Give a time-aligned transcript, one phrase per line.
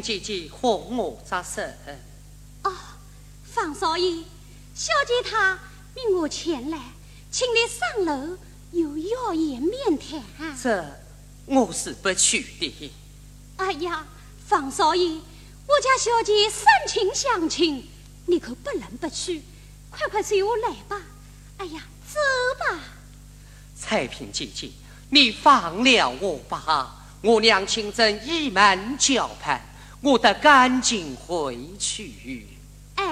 [0.00, 1.78] 姐姐和我扎身。
[2.62, 2.72] 哦，
[3.44, 4.22] 方少爷，
[4.74, 5.58] 小姐她
[5.94, 6.78] 命我前来，
[7.30, 8.38] 请你上楼
[8.72, 10.56] 有要言面谈。
[10.60, 10.84] 这
[11.46, 12.92] 我是不去的。
[13.56, 14.06] 哎呀，
[14.46, 17.88] 方少爷，我家小姐深情相亲，
[18.26, 19.42] 你可不能不去。
[19.90, 21.00] 快快随我来吧。
[21.58, 22.18] 哎呀，走
[22.58, 22.80] 吧。
[23.76, 24.70] 彩萍姐姐，
[25.10, 26.94] 你放了我吧。
[27.20, 29.60] 我娘亲正倚门叫盼，
[30.00, 32.46] 我得赶紧回去。
[32.94, 33.04] 哎，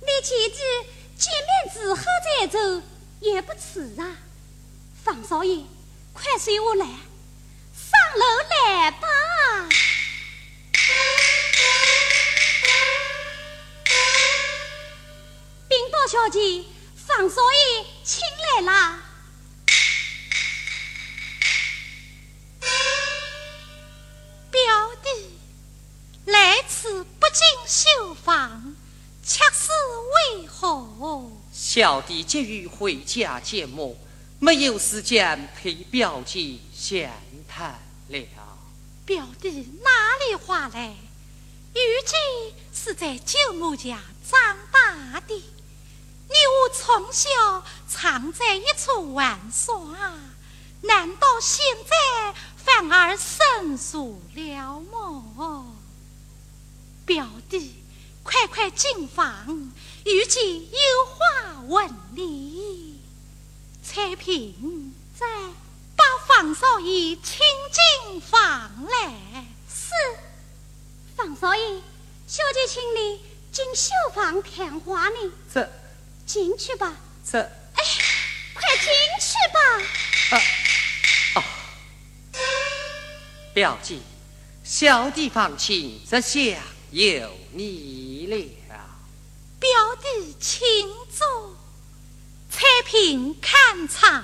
[0.00, 0.60] 你姐姐
[1.16, 2.02] 见面之后
[2.40, 2.58] 再走
[3.20, 4.16] 也不迟啊。
[5.02, 5.64] 方少爷，
[6.12, 9.08] 快随我来，上楼来吧。
[15.68, 16.64] 禀报小姐，
[17.06, 18.20] 方少爷请
[18.56, 19.07] 来了。
[31.78, 33.96] 小弟急于回家见母，
[34.40, 37.08] 没有时间陪表姐闲
[37.46, 37.78] 谈
[38.08, 38.18] 了。
[39.06, 39.48] 表弟
[39.84, 39.90] 哪
[40.26, 40.88] 里话来？
[41.74, 49.96] 玉姬是在舅母家长大的，你我从小常在一处玩耍，
[50.80, 55.76] 难道现在反而生疏了么？
[57.06, 57.72] 表弟，
[58.24, 59.72] 快快进房，
[60.04, 61.06] 玉姬有
[61.68, 62.98] 问你。
[63.82, 65.26] 彩屏在，
[65.96, 67.38] 把方少爷请
[68.02, 69.46] 进房来。
[69.68, 69.90] 是，
[71.16, 71.80] 方少爷，
[72.26, 73.20] 小姐请你
[73.52, 75.32] 进绣房谈话呢。
[75.52, 75.70] 这，
[76.26, 76.96] 进去吧。
[77.30, 77.84] 这，哎，
[78.54, 78.88] 快进
[79.20, 79.60] 去吧。
[80.30, 80.42] 啊，
[81.36, 81.42] 哦，
[83.54, 83.98] 表姐，
[84.64, 86.62] 小弟放心这下。
[86.90, 88.36] 有你了，
[89.60, 91.54] 表弟，请坐。
[92.78, 94.22] 彩萍看茶。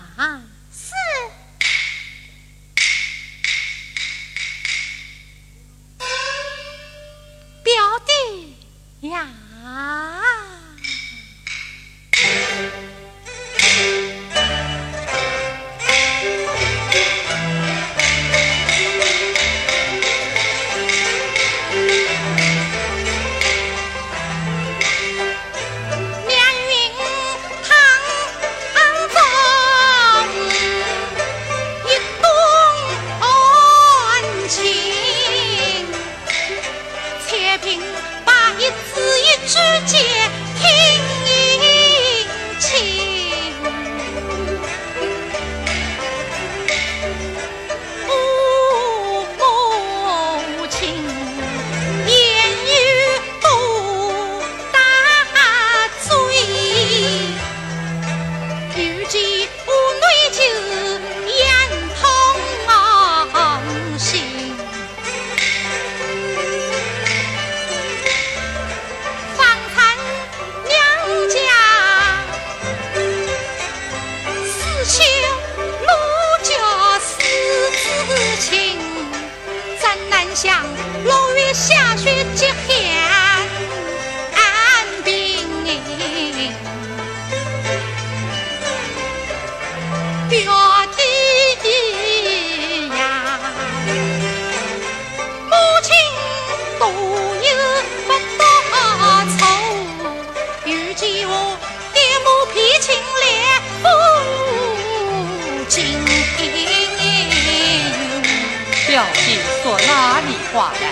[109.27, 110.91] 你说哪里话来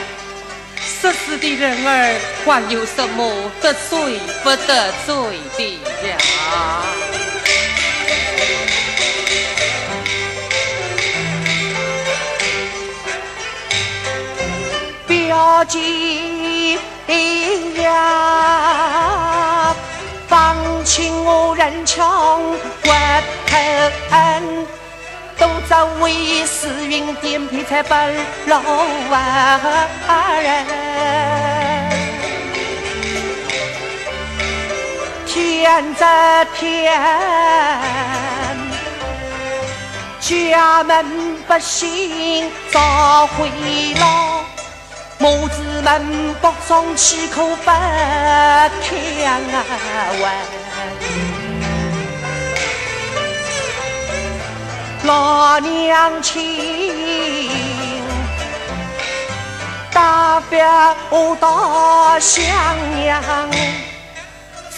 [0.81, 6.17] 涉世的人儿还有什么得罪不得罪的呀
[15.06, 16.78] 表姐
[17.82, 19.75] 呀
[20.26, 21.85] 方情我人？
[21.85, 22.02] 穷
[22.82, 22.88] 骨
[23.46, 23.62] 头
[25.38, 27.94] 都在为时运点配才不
[28.46, 28.61] 老
[30.40, 30.64] 人。
[35.26, 36.93] 天在天，
[40.20, 43.49] 家门不幸遭毁
[43.94, 44.44] 了，
[45.19, 48.70] 母子们不中气口不开
[50.20, 50.25] 问，
[55.04, 57.50] 老娘亲。
[59.93, 62.43] 了大襄
[63.04, 63.22] 阳，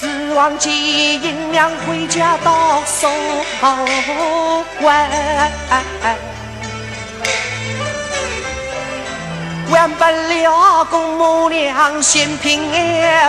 [0.01, 3.09] 指望金银两回家到手
[4.81, 5.09] 完，
[9.71, 12.61] 完不了公母娘心平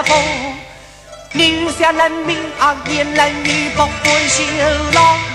[0.06, 0.18] 风，
[1.34, 4.44] 女下人民啊，言男女不分羞
[4.94, 5.35] 老。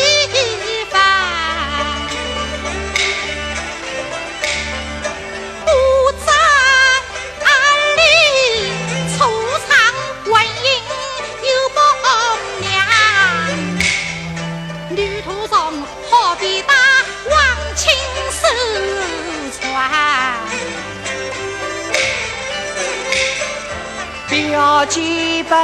[24.85, 25.57] 几百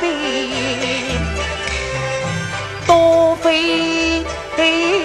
[0.00, 0.10] 遍，
[2.86, 4.24] 多费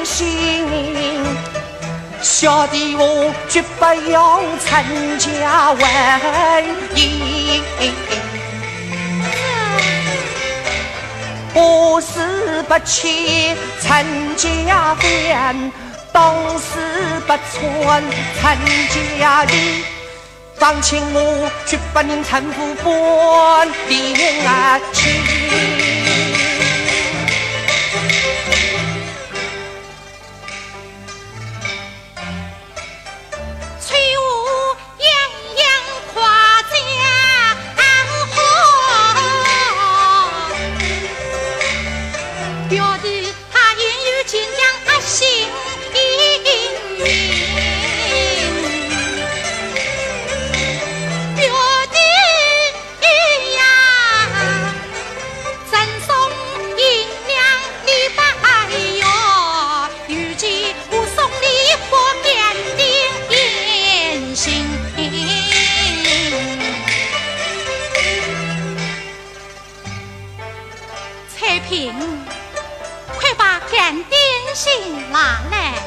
[0.03, 0.35] 心。
[2.21, 5.83] 小弟我绝不用陈家为
[6.95, 7.61] 义，
[11.53, 15.71] 我是不欺陈家反，
[16.11, 16.79] 当时
[17.27, 18.03] 不穿
[18.41, 18.57] 陈
[19.19, 19.94] 家衣。
[20.57, 22.75] 放情我绝不宁搀扶
[75.51, 75.84] 嘞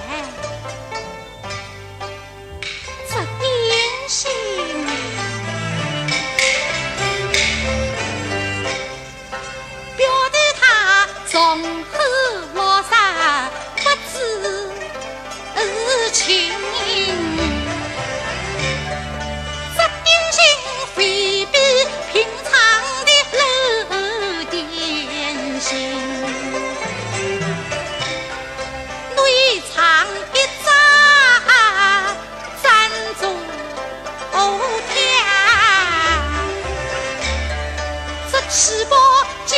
[38.51, 38.97] 世伯
[39.45, 39.57] 家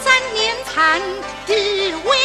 [0.00, 1.02] 三年谈
[1.44, 2.21] 地位。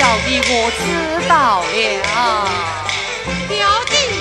[0.00, 2.48] 小弟我知道了，
[3.46, 4.19] 表弟。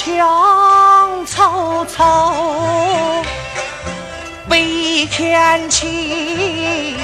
[0.00, 2.32] 强曹操
[4.48, 6.94] 威天气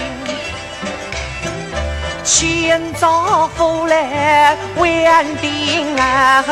[2.22, 6.44] 千丈夫来万定来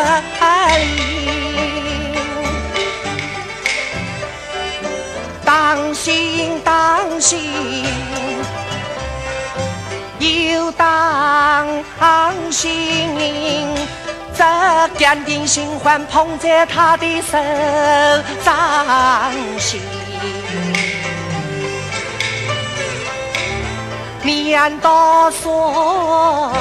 [5.45, 7.39] 当心当心
[10.19, 11.65] 又当
[12.51, 12.73] 心
[14.35, 17.39] 这点点星环捧在他的手
[18.45, 19.81] 掌心
[24.53, 26.53] 难道说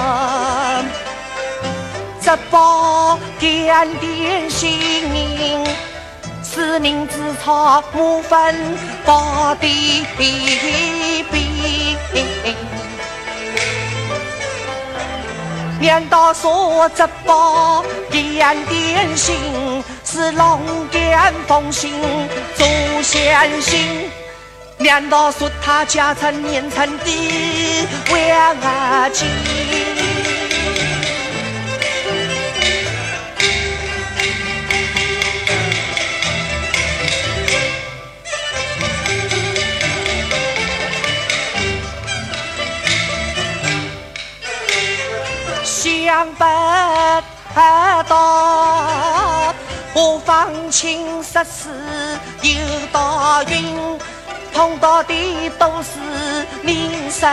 [2.20, 5.64] 这包点点心银
[6.44, 8.56] 是人是草木分
[9.06, 9.68] 到的
[10.18, 11.52] 笔
[15.82, 19.36] 难道说这宝点点心
[20.06, 21.92] 是龙点风心
[22.56, 22.64] 祖
[23.02, 24.10] 先心？
[24.78, 30.01] 难道说他家产年成的万金？
[50.26, 51.70] 放情十四
[52.44, 52.52] 有
[52.92, 54.00] 道云，
[54.54, 55.98] 碰到的都是
[56.62, 57.26] 名实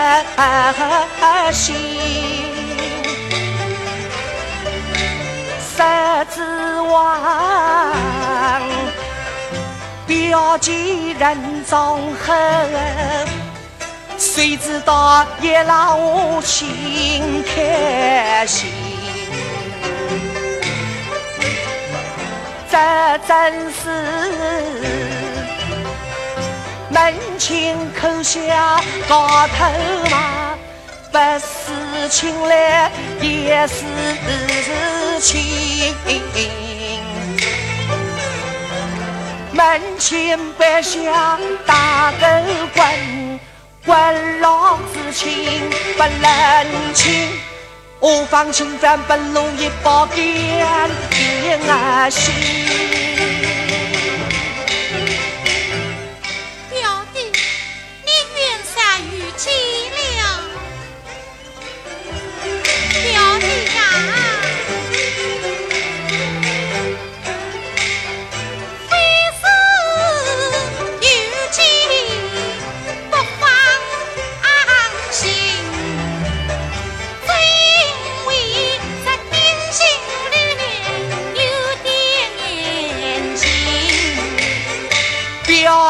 [1.53, 1.75] 心。
[5.77, 5.83] 十
[6.35, 8.63] 指王，
[10.07, 12.37] 表记人中狠。
[14.17, 18.88] 谁知道夜郎无情开心？
[22.79, 22.85] 这
[23.27, 23.35] 真
[23.73, 23.91] 是
[26.91, 29.65] 门前口下高头
[30.09, 30.55] 马，
[31.11, 32.89] 不是亲来
[33.21, 33.83] 也是
[35.19, 35.93] 亲。
[39.51, 41.37] 门前摆下
[41.67, 42.27] 大狗
[42.77, 43.41] 棍。
[43.87, 47.29] 问老子亲不能亲，
[48.01, 53.08] 我方情反不如一把剑，点心。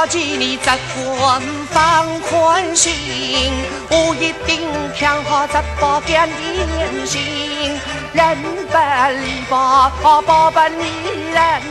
[0.09, 1.41] 见你这官
[1.71, 2.95] 方宽心，
[3.91, 4.61] 我一定
[4.99, 7.79] 看好这宝干点心。
[8.15, 8.37] 人
[8.71, 8.77] 不
[9.21, 11.63] 离宝，宝不离人，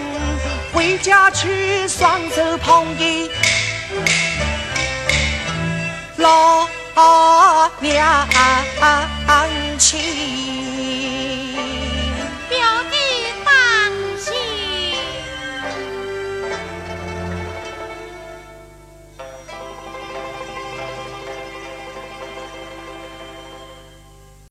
[0.71, 3.29] 回家去双手捧的
[6.17, 6.67] 老
[7.79, 8.27] 娘
[9.79, 10.76] 亲。